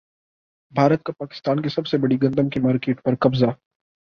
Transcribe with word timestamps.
بھارت 0.73 1.03
کا 1.03 1.13
پاکستان 1.17 1.61
کی 1.61 1.69
سب 1.69 1.87
سے 1.87 1.97
بڑی 1.97 2.21
گندم 2.23 2.49
کی 2.49 2.59
مارکیٹ 2.59 3.03
پر 3.03 3.15
قبضہ 3.15 3.45